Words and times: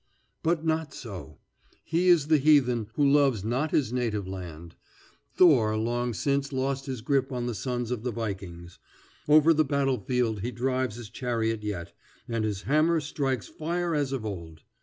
But 0.41 0.65
not 0.65 0.95
so. 0.95 1.37
He 1.85 2.07
is 2.07 2.25
the 2.25 2.39
heathen 2.39 2.87
who 2.95 3.07
loves 3.07 3.43
not 3.43 3.69
his 3.69 3.93
native 3.93 4.27
land. 4.27 4.73
Thor 5.35 5.77
long 5.77 6.15
since 6.15 6.51
lost 6.51 6.87
his 6.87 7.01
grip 7.01 7.31
on 7.31 7.45
the 7.45 7.53
sons 7.53 7.91
of 7.91 8.01
the 8.01 8.09
vikings. 8.09 8.79
Over 9.27 9.53
the 9.53 9.63
battlefield 9.63 10.39
he 10.39 10.49
drives 10.49 10.95
his 10.95 11.11
chariot 11.11 11.61
yet, 11.61 11.93
and 12.27 12.43
his 12.43 12.63
hammer 12.63 12.99
strikes 12.99 13.47
fire 13.47 13.93
as 13.93 14.11
of 14.11 14.25
old. 14.25 14.63